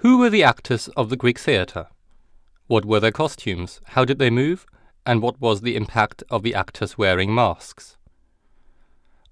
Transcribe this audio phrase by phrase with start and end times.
[0.00, 1.86] Who were the actors of the Greek theatre?
[2.66, 3.80] What were their costumes?
[3.84, 4.66] How did they move?
[5.06, 7.96] And what was the impact of the actors wearing masks?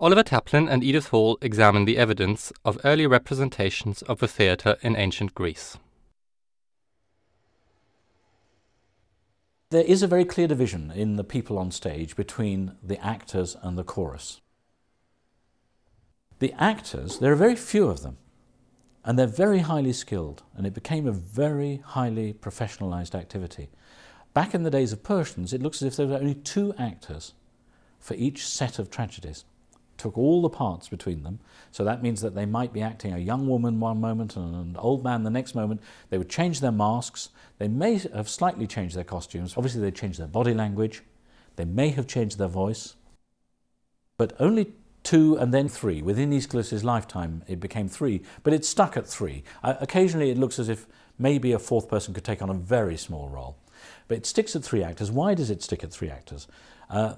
[0.00, 4.96] Oliver Taplin and Edith Hall examine the evidence of early representations of the theatre in
[4.96, 5.76] ancient Greece.
[9.70, 13.76] There is a very clear division in the people on stage between the actors and
[13.76, 14.40] the chorus.
[16.38, 18.18] The actors, there are very few of them,
[19.04, 23.68] and they're very highly skilled, and it became a very highly professionalized activity.
[24.32, 27.34] Back in the days of Persians, it looks as if there were only two actors
[28.00, 29.44] for each set of tragedies
[29.96, 31.38] took all the parts between them.
[31.70, 34.76] So that means that they might be acting a young woman one moment and an
[34.76, 35.80] old man the next moment.
[36.10, 37.30] They would change their masks.
[37.58, 39.54] They may have slightly changed their costumes.
[39.56, 41.02] Obviously, they changed their body language.
[41.56, 42.96] They may have changed their voice.
[44.16, 44.72] But only
[45.04, 46.02] two and then three.
[46.02, 49.44] Within Aeschylus' lifetime, it became three, but it stuck at three.
[49.62, 50.86] Uh, occasionally, it looks as if
[51.18, 53.56] maybe a fourth person could take on a very small role.
[54.08, 55.10] But it sticks at three actors.
[55.10, 56.48] Why does it stick at three actors?
[56.90, 57.14] Uh,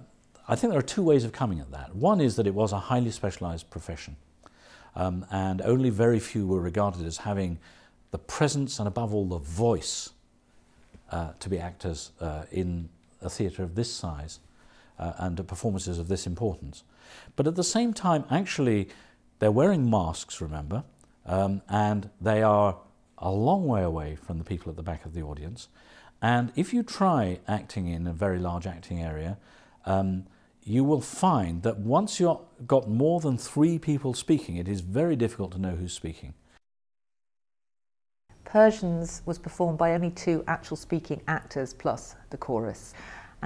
[0.49, 1.95] I think there are two ways of coming at that.
[1.97, 4.17] One is that it was a highly specialized profession,
[4.95, 7.59] um, and only very few were regarded as having
[8.11, 10.11] the presence and, above all, the voice
[11.11, 12.89] uh, to be actors uh, in
[13.23, 14.39] a theatre of this size
[14.99, 16.85] uh, and performances of this importance.
[17.35, 18.89] But at the same time, actually,
[19.39, 20.85] they're wearing masks, remember,
[21.27, 22.79] um, and they are
[23.19, 25.69] a long way away from the people at the back of the audience.
[26.23, 29.39] And if you try acting in a very large acting area,
[29.85, 30.27] um,
[30.63, 35.15] you will find that once you've got more than three people speaking, it is very
[35.15, 36.35] difficult to know who's speaking.
[38.45, 42.95] Persians was performed by only two actual speaking actors plus the chorus.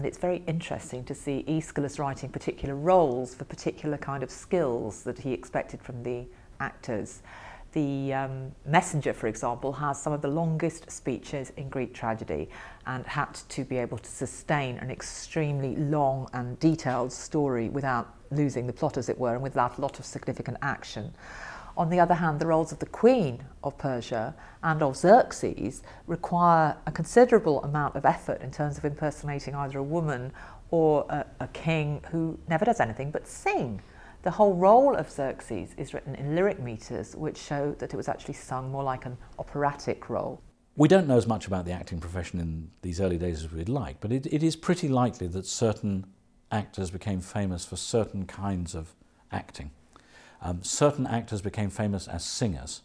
[0.00, 5.02] And it's very interesting to see Aeschylus writing particular roles for particular kind of skills
[5.02, 6.24] that he expected from the
[6.58, 7.20] actors.
[7.72, 12.48] The um, messenger, for example, has some of the longest speeches in Greek tragedy
[12.86, 18.66] and had to be able to sustain an extremely long and detailed story without losing
[18.66, 21.12] the plot, as it were, and without a lot of significant action.
[21.80, 26.76] On the other hand, the roles of the Queen of Persia and of Xerxes require
[26.86, 30.30] a considerable amount of effort in terms of impersonating either a woman
[30.70, 33.80] or a, a king who never does anything but sing.
[34.24, 38.08] The whole role of Xerxes is written in lyric meters, which show that it was
[38.08, 40.42] actually sung more like an operatic role.
[40.76, 43.70] We don't know as much about the acting profession in these early days as we'd
[43.70, 46.04] like, but it, it is pretty likely that certain
[46.52, 48.94] actors became famous for certain kinds of
[49.32, 49.70] acting.
[50.42, 52.82] Um, certain actors became famous as singers.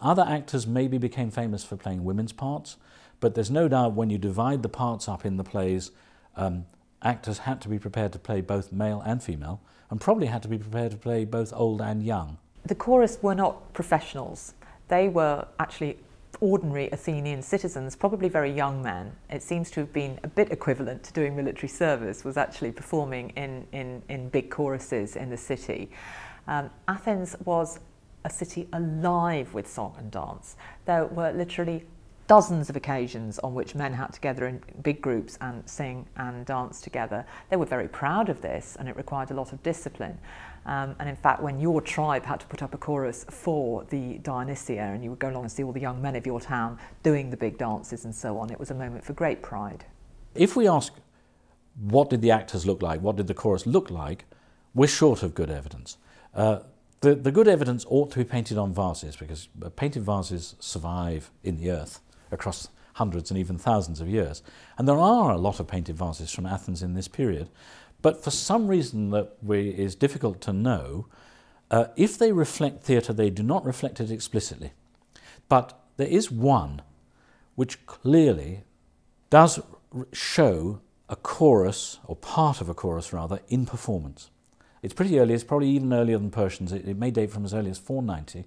[0.00, 2.76] Other actors maybe became famous for playing women's parts,
[3.20, 5.92] but there's no doubt when you divide the parts up in the plays,
[6.36, 6.66] um,
[7.02, 9.60] actors had to be prepared to play both male and female,
[9.90, 12.38] and probably had to be prepared to play both old and young.
[12.64, 14.54] The chorus were not professionals.
[14.88, 15.98] They were actually
[16.40, 19.12] ordinary Athenian citizens, probably very young men.
[19.30, 23.30] It seems to have been a bit equivalent to doing military service, was actually performing
[23.30, 25.90] in, in, in big choruses in the city.
[26.46, 27.78] Um, Athens was
[28.24, 30.56] a city alive with song and dance.
[30.84, 31.84] There were literally
[32.28, 36.46] dozens of occasions on which men had to gather in big groups and sing and
[36.46, 37.26] dance together.
[37.50, 40.18] They were very proud of this and it required a lot of discipline.
[40.64, 44.18] Um, and in fact, when your tribe had to put up a chorus for the
[44.18, 46.78] Dionysia and you would go along and see all the young men of your town
[47.02, 49.84] doing the big dances and so on, it was a moment for great pride.
[50.34, 50.92] If we ask,
[51.80, 54.24] what did the actors look like, what did the chorus look like,
[54.72, 55.98] we're short of good evidence.
[56.34, 56.60] Uh,
[57.00, 61.56] the, the good evidence ought to be painted on vases because painted vases survive in
[61.56, 62.00] the earth
[62.30, 64.42] across hundreds and even thousands of years.
[64.78, 67.48] And there are a lot of painted vases from Athens in this period.
[68.02, 71.06] But for some reason that we, is difficult to know,
[71.70, 74.72] uh, if they reflect theatre, they do not reflect it explicitly.
[75.48, 76.82] But there is one
[77.54, 78.64] which clearly
[79.30, 79.60] does
[80.12, 84.30] show a chorus, or part of a chorus rather, in performance.
[84.82, 86.72] It's pretty early, it's probably even earlier than Persians.
[86.72, 88.44] It, it may date from as early as 490,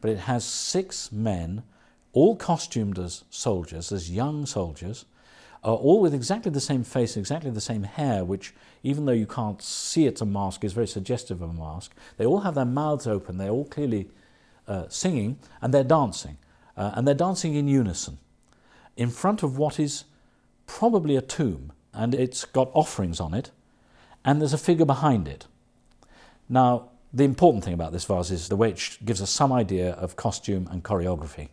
[0.00, 1.62] but it has six men
[2.12, 5.06] all costumed as soldiers, as young soldiers,
[5.64, 9.26] uh, all with exactly the same face, exactly the same hair, which, even though you
[9.26, 11.94] can't see it's a mask, is very suggestive of a mask.
[12.16, 14.08] They all have their mouths open, they're all clearly
[14.66, 16.38] uh, singing, and they're dancing.
[16.76, 18.18] Uh, and they're dancing in unison
[18.96, 20.04] in front of what is
[20.66, 23.50] probably a tomb, and it's got offerings on it,
[24.24, 25.46] and there's a figure behind it.
[26.48, 29.92] Now, the important thing about this vase is the way it gives us some idea
[29.92, 31.48] of costume and choreography.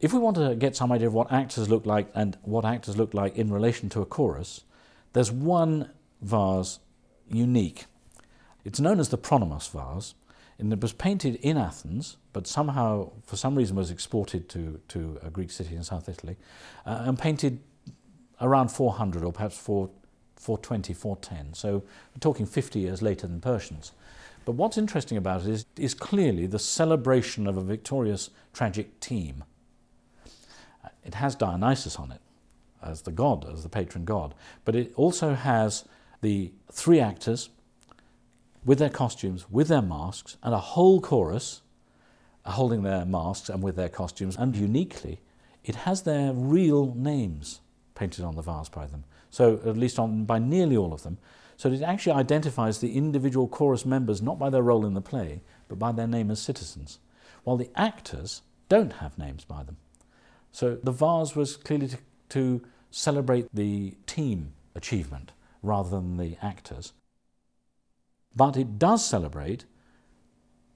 [0.00, 2.96] If we want to get some idea of what actors look like and what actors
[2.96, 4.64] look like in relation to a chorus,
[5.12, 5.90] there's one
[6.20, 6.80] vase
[7.30, 7.86] unique.
[8.64, 10.14] It's known as the Pronomos vase.
[10.58, 15.18] and it was painted in Athens, but somehow, for some reason, was exported to, to
[15.22, 16.36] a Greek city in South Italy,
[16.86, 17.60] uh, and painted
[18.40, 19.90] around 400 or perhaps 4,
[20.44, 21.54] 420, 410.
[21.54, 23.92] So we're talking 50 years later than Persians.
[24.44, 29.42] But what's interesting about it is, is clearly the celebration of a victorious tragic team.
[30.84, 32.20] Uh, it has Dionysus on it
[32.82, 34.34] as the god, as the patron god,
[34.66, 35.86] but it also has
[36.20, 37.48] the three actors
[38.66, 41.62] with their costumes, with their masks, and a whole chorus
[42.44, 44.36] holding their masks and with their costumes.
[44.36, 45.20] And uniquely,
[45.64, 47.60] it has their real names
[47.94, 49.04] painted on the vase by them.
[49.34, 51.18] So, at least on, by nearly all of them.
[51.56, 55.40] So, it actually identifies the individual chorus members not by their role in the play,
[55.66, 57.00] but by their name as citizens.
[57.42, 59.78] While the actors don't have names by them.
[60.52, 61.98] So, the vase was clearly to,
[62.28, 65.32] to celebrate the team achievement
[65.64, 66.92] rather than the actors.
[68.36, 69.64] But it does celebrate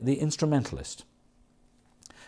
[0.00, 1.04] the instrumentalist.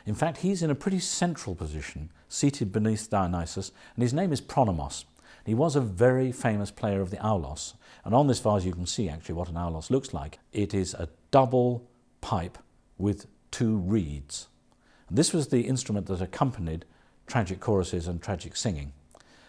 [0.07, 4.41] In fact, he's in a pretty central position, seated beneath Dionysus, and his name is
[4.41, 5.07] Pronomos.
[5.45, 8.87] He was a very famous player of the aulos, and on this vase you can
[8.87, 10.39] see actually what an aulos looks like.
[10.53, 11.89] It is a double
[12.21, 12.59] pipe
[12.99, 14.49] with two reeds.
[15.09, 16.85] And this was the instrument that accompanied
[17.27, 18.93] tragic choruses and tragic singing.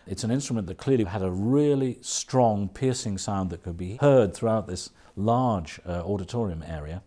[0.08, 4.34] It's an instrument that clearly had a really strong, piercing sound that could be heard
[4.34, 7.04] throughout this large uh, auditorium area.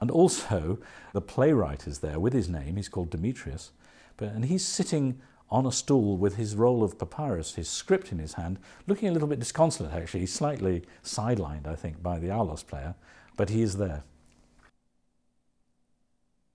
[0.00, 0.78] And also,
[1.12, 3.72] the playwright is there with his name, he's called Demetrius,
[4.16, 5.20] but, and he's sitting
[5.52, 9.12] on a stool with his roll of papyrus, his script in his hand, looking a
[9.12, 10.20] little bit disconsolate actually.
[10.20, 12.94] He's slightly sidelined, I think, by the Aulos player,
[13.36, 14.02] but he is there.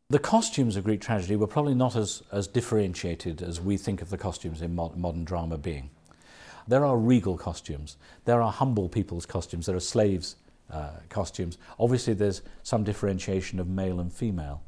[0.09, 4.09] The costumes of Greek tragedy were probably not as, as differentiated as we think of
[4.09, 5.91] the costumes in mod modern drama being.
[6.67, 10.38] There are regal costumes, there are humble people's costumes, there are slaves'
[10.71, 11.59] uh, costumes.
[11.79, 14.63] Obviously, there's some differentiation of male and female.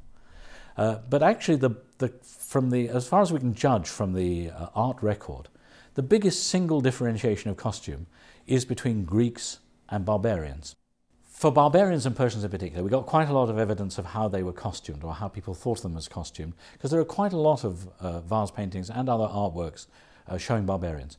[0.79, 4.49] Uh, but actually, the, the, from the, as far as we can judge from the
[4.49, 5.49] uh, art record,
[5.95, 8.07] the biggest single differentiation of costume
[8.47, 9.59] is between Greeks
[9.89, 10.77] and barbarians.
[11.25, 14.29] For barbarians and Persians in particular, we got quite a lot of evidence of how
[14.29, 17.33] they were costumed or how people thought of them as costumed, because there are quite
[17.33, 19.87] a lot of uh, vase paintings and other artworks
[20.29, 21.17] uh, showing barbarians.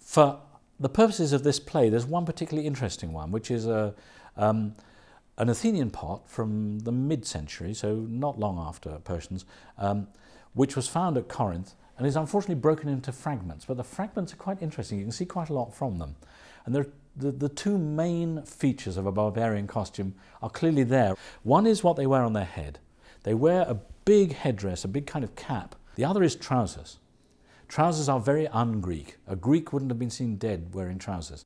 [0.00, 0.38] For
[0.78, 3.94] the purposes of this play, there's one particularly interesting one, which is a,
[4.36, 4.74] um,
[5.38, 9.44] an Athenian pot from the mid-century, so not long after Persians,
[9.78, 10.08] um,
[10.52, 13.64] which was found at Corinth and is unfortunately broken into fragments.
[13.64, 14.98] But the fragments are quite interesting.
[14.98, 16.16] You can see quite a lot from them.
[16.64, 16.86] And there
[17.16, 21.14] the, the two main features of a barbarian costume are clearly there.
[21.42, 22.78] One is what they wear on their head.
[23.22, 25.74] They wear a big headdress, a big kind of cap.
[25.96, 26.98] The other is trousers.
[27.68, 29.18] Trousers are very un-Greek.
[29.26, 31.44] A Greek wouldn't have been seen dead wearing trousers.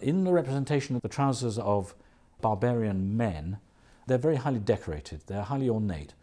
[0.00, 1.94] In the representation of the trousers of
[2.40, 3.58] barbarian men,
[4.06, 6.14] they're very highly decorated, they're highly ornate.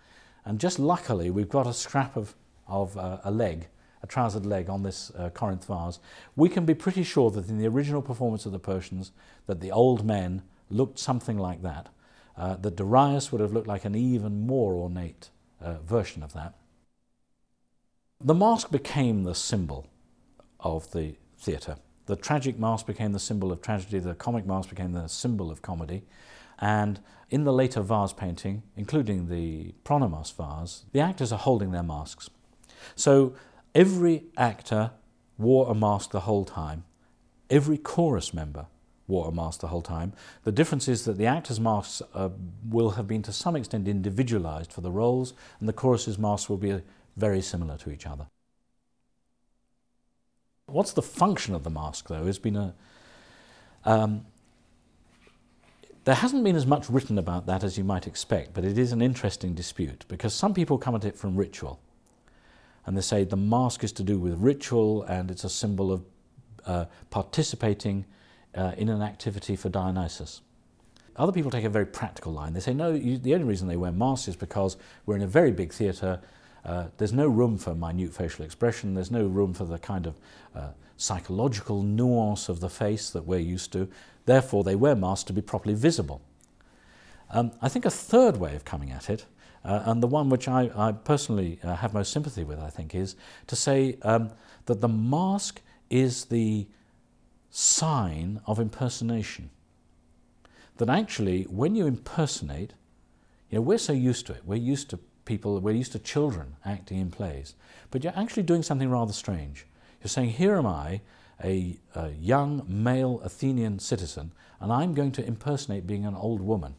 [0.44, 2.36] And just luckily, we've got a scrap of,
[2.68, 3.68] of uh, a leg
[4.06, 6.00] a trousered leg on this uh, Corinth vase,
[6.36, 9.12] we can be pretty sure that in the original performance of the Persians,
[9.48, 11.90] that the old men looked something like that.
[12.38, 15.30] Uh, that Darius would have looked like an even more ornate
[15.62, 16.54] uh, version of that.
[18.22, 19.88] The mask became the symbol
[20.60, 21.78] of the theatre.
[22.06, 25.62] The tragic mask became the symbol of tragedy, the comic mask became the symbol of
[25.62, 26.04] comedy.
[26.60, 27.00] And
[27.30, 32.30] in the later vase painting, including the Pronomos vase, the actors are holding their masks.
[32.96, 33.36] So
[33.76, 34.92] Every actor
[35.38, 36.86] wore a mask the whole time.
[37.50, 38.68] Every chorus member
[39.06, 40.14] wore a mask the whole time.
[40.46, 42.30] The difference is that the actors' masks uh,
[42.70, 46.58] will have been to some extent individualized for the roles, and the chorus's masks will
[46.58, 46.82] be
[47.18, 48.28] very similar to each other.
[50.68, 52.74] What's the function of the mask, though, has been a.
[53.86, 54.26] Um,
[56.06, 58.92] there hasn't been as much written about that as you might expect, but it is
[58.92, 61.80] an interesting dispute because some people come at it from ritual
[62.86, 66.04] and they say the mask is to do with ritual and it's a symbol of
[66.68, 68.06] uh, participating
[68.54, 70.42] uh, in an activity for Dionysus.
[71.16, 72.54] Other people take a very practical line.
[72.54, 75.28] They say, no, you, the only reason they wear masks is because we're in a
[75.28, 76.22] very big theatre,
[76.66, 80.16] uh, there's no room for minute facial expression, there's no room for the kind of
[80.56, 83.88] uh, psychological nuance of the face that we're used to,
[84.26, 86.22] therefore they wear masks to be properly visible.
[87.30, 89.26] Um, I think a third way of coming at it
[89.66, 92.94] uh, and the one which I, I personally uh, have most sympathy with, I think,
[92.94, 93.16] is
[93.48, 94.32] to say um,
[94.68, 96.68] that the mask is the
[97.50, 99.50] sign of impersonation.
[100.78, 102.74] That actually, when you impersonate,
[103.50, 104.42] you know, we're so used to it.
[104.46, 107.56] We're used to people, we're used to children acting in plays.
[107.92, 109.66] But you're actually doing something rather strange.
[110.02, 111.02] You're saying, here am I,
[111.44, 116.76] a, a young male Athenian citizen, and I'm going to impersonate being an old woman.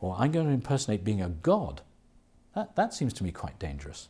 [0.00, 1.82] or I'm going to impersonate being a god.
[2.54, 4.08] That, that seems to me quite dangerous.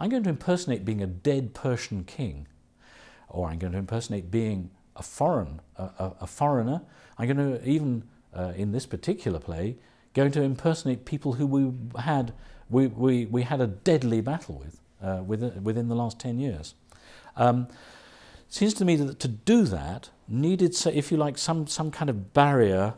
[0.00, 2.46] I'm going to impersonate being a dead Persian king,
[3.28, 6.82] or I'm going to impersonate being a foreign, a, a, a foreigner.
[7.18, 8.04] I'm going to even,
[8.34, 9.76] uh, in this particular play,
[10.14, 12.32] going to impersonate people who we had,
[12.70, 16.74] we, we, we had a deadly battle with uh, within, within the last 10 years.
[17.36, 17.68] Um,
[18.48, 22.32] seems to me that to do that needed, if you like, some, some kind of
[22.34, 22.94] barrier,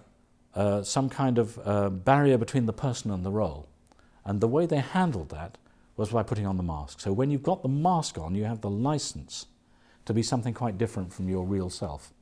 [0.54, 3.68] uh, some kind of uh, barrier between the person and the role.
[4.24, 5.58] And the way they handled that
[5.96, 7.00] was by putting on the mask.
[7.00, 9.46] So when you've got the mask on, you have the license
[10.06, 12.12] to be something quite different from your real self.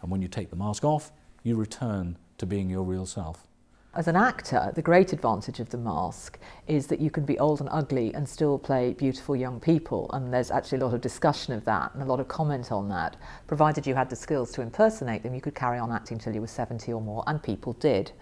[0.00, 1.12] And when you take the mask off,
[1.44, 3.46] you return to being your real self.
[3.94, 7.60] As an actor, the great advantage of the mask is that you can be old
[7.60, 10.08] and ugly and still play beautiful young people.
[10.14, 12.88] And there's actually a lot of discussion of that and a lot of comment on
[12.88, 13.18] that.
[13.46, 16.40] Provided you had the skills to impersonate them, you could carry on acting till you
[16.40, 18.12] were 70 or more, and people did.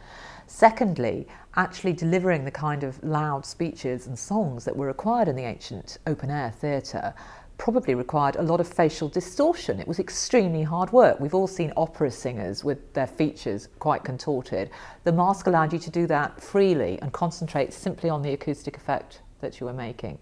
[0.48, 5.44] Secondly, actually delivering the kind of loud speeches and songs that were required in the
[5.44, 7.14] ancient open air theatre
[7.61, 9.79] probably required a lot of facial distortion.
[9.79, 11.21] It was extremely hard work.
[11.21, 14.71] We've all seen opera singers with their features quite contorted.
[15.05, 19.21] The mask allowed you to do that freely and concentrate simply on the acoustic effect
[19.43, 20.19] that you were making.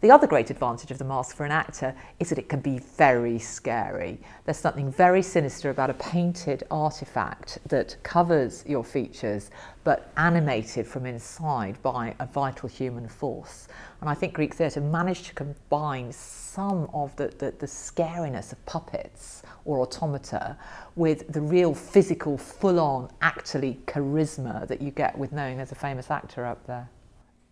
[0.00, 2.78] The other great advantage of the mask for an actor is that it can be
[2.78, 4.20] very scary.
[4.44, 9.50] There's something very sinister about a painted artifact that covers your features
[9.82, 13.66] but animated from inside by a vital human force.
[14.00, 18.64] And I think Greek theatre managed to combine some of the, the, the scariness of
[18.66, 20.56] puppets or automata
[20.94, 25.74] with the real physical, full on, actually charisma that you get with knowing there's a
[25.74, 26.88] famous actor up there.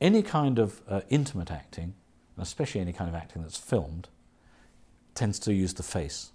[0.00, 1.94] Any kind of uh, intimate acting
[2.38, 4.08] especially any kind of acting that's filmed,
[5.14, 6.32] tends to use the face.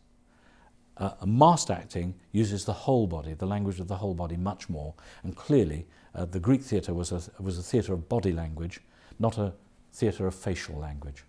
[0.97, 4.93] Uh, masked acting uses the whole body, the language of the whole body, much more.
[5.23, 8.81] And clearly, uh, the Greek theatre was a, was a theatre of body language,
[9.17, 9.53] not a
[9.93, 11.23] theatre of facial language.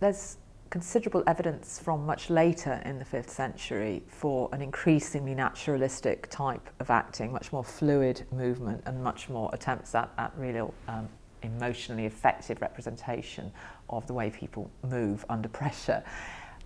[0.00, 0.36] There's
[0.72, 6.88] considerable evidence from much later in the 5th century for an increasingly naturalistic type of
[6.88, 11.06] acting, much more fluid movement and much more attempts at, at real um,
[11.42, 13.52] emotionally effective representation
[13.90, 16.02] of the way people move under pressure.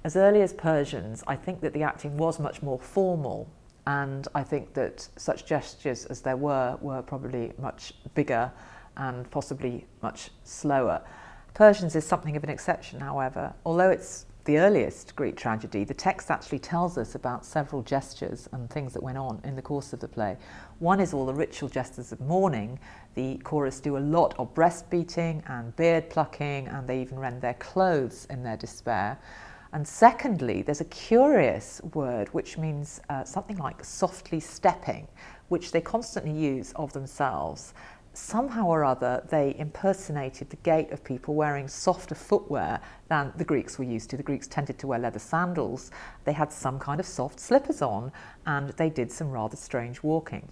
[0.05, 3.51] As early as Persians, I think that the acting was much more formal
[3.89, 8.53] and I think that such gestures as there were were probably much bigger
[8.97, 11.03] and possibly much slower.
[11.57, 13.51] Persians is something of an exception, however.
[13.65, 18.69] Although it's the earliest Greek tragedy, the text actually tells us about several gestures and
[18.69, 20.37] things that went on in the course of the play.
[20.81, 22.79] One is all the ritual gestures of mourning.
[23.15, 27.41] The chorus do a lot of breast beating and beard plucking, and they even rend
[27.41, 29.19] their clothes in their despair.
[29.73, 35.09] And secondly, there's a curious word which means uh, something like softly stepping,
[35.49, 37.73] which they constantly use of themselves
[38.17, 43.79] somehow or other they impersonated the gait of people wearing softer footwear than the Greeks
[43.79, 44.17] were used to.
[44.17, 45.91] The Greeks tended to wear leather sandals.
[46.25, 48.13] They had some kind of soft slippers on
[48.47, 50.49] and they did some rather strange walking.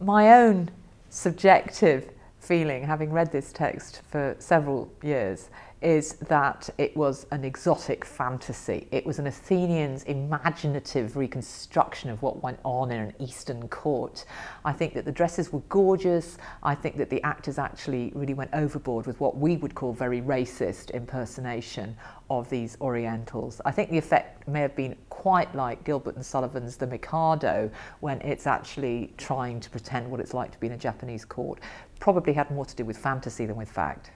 [0.00, 0.70] My own
[1.10, 2.10] subjective
[2.40, 8.88] feeling, having read this text for several years, is that it was an exotic fantasy.
[8.90, 14.24] It was an Athenian's imaginative reconstruction of what went on in an Eastern court.
[14.64, 16.38] I think that the dresses were gorgeous.
[16.62, 20.20] I think that the actors actually really went overboard with what we would call very
[20.20, 21.96] racist impersonation
[22.30, 23.60] of these Orientals.
[23.64, 27.70] I think the effect may have been quite like Gilbert and Sullivan's The Mikado
[28.00, 31.60] when it's actually trying to pretend what it's like to be in a Japanese court.
[32.00, 34.10] Probably had more to do with fantasy than with fact.